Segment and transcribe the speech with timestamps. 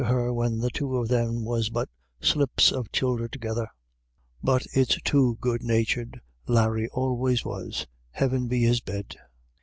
[0.01, 1.87] 75 her when the two of them was but
[2.19, 3.67] slips of childer together.
[4.41, 9.15] But it's too good natured Larry always was— Heaven be his bed